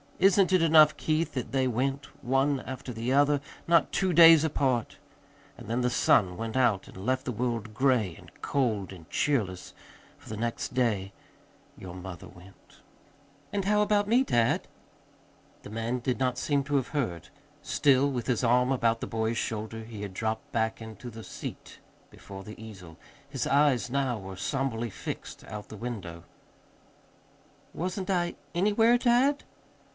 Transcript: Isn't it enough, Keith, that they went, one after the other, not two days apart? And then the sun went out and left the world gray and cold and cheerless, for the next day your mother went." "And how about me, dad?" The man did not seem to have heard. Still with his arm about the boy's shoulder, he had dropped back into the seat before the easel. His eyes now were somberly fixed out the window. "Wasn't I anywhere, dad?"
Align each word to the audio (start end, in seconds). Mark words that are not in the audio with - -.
Isn't 0.17 0.53
it 0.53 0.61
enough, 0.63 0.97
Keith, 0.97 1.33
that 1.33 1.51
they 1.51 1.67
went, 1.67 2.05
one 2.23 2.59
after 2.61 2.93
the 2.93 3.11
other, 3.11 3.39
not 3.67 3.91
two 3.91 4.13
days 4.13 4.43
apart? 4.43 4.97
And 5.57 5.67
then 5.67 5.81
the 5.81 5.89
sun 5.91 6.37
went 6.37 6.55
out 6.55 6.87
and 6.87 6.97
left 7.05 7.25
the 7.25 7.31
world 7.31 7.73
gray 7.73 8.15
and 8.15 8.31
cold 8.41 8.93
and 8.93 9.09
cheerless, 9.09 9.73
for 10.19 10.29
the 10.29 10.37
next 10.37 10.73
day 10.75 11.11
your 11.77 11.95
mother 11.95 12.27
went." 12.27 12.81
"And 13.51 13.65
how 13.65 13.81
about 13.81 14.07
me, 14.07 14.23
dad?" 14.23 14.67
The 15.63 15.71
man 15.71 15.99
did 15.99 16.19
not 16.19 16.37
seem 16.37 16.63
to 16.65 16.75
have 16.75 16.89
heard. 16.89 17.29
Still 17.63 18.09
with 18.09 18.27
his 18.27 18.43
arm 18.43 18.71
about 18.71 19.01
the 19.01 19.07
boy's 19.07 19.37
shoulder, 19.39 19.83
he 19.83 20.01
had 20.03 20.13
dropped 20.13 20.51
back 20.51 20.81
into 20.81 21.09
the 21.09 21.23
seat 21.23 21.79
before 22.11 22.43
the 22.43 22.59
easel. 22.63 22.97
His 23.29 23.47
eyes 23.47 23.89
now 23.91 24.19
were 24.19 24.35
somberly 24.35 24.89
fixed 24.89 25.43
out 25.45 25.69
the 25.69 25.77
window. 25.77 26.23
"Wasn't 27.73 28.09
I 28.09 28.35
anywhere, 28.53 28.99
dad?" 28.99 29.43